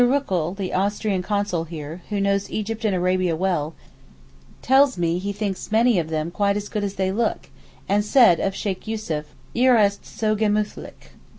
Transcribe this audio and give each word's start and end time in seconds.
Ruchl, 0.03 0.55
the 0.57 0.73
Austrian 0.73 1.21
Consul 1.21 1.65
here, 1.65 2.01
who 2.09 2.19
knows 2.19 2.49
Egypt 2.49 2.85
and 2.85 2.95
Arabia 2.95 3.35
well, 3.35 3.75
tells 4.63 4.97
me 4.97 5.13
that 5.19 5.23
he 5.23 5.31
thinks 5.31 5.71
many 5.71 5.99
of 5.99 6.09
them 6.09 6.31
quite 6.31 6.57
as 6.57 6.69
good 6.69 6.83
as 6.83 6.95
they 6.95 7.11
look, 7.11 7.49
and 7.87 8.03
said 8.03 8.39
of 8.39 8.55
Sheykh 8.55 8.87
Yussuf, 8.87 9.25
Er 9.55 9.77
ist 9.77 10.03
so 10.03 10.35
gemüthlich. 10.35 11.11